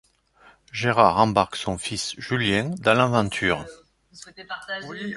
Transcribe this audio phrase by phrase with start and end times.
[0.71, 3.67] Gérard embarque son fils Julien dans l'aventure.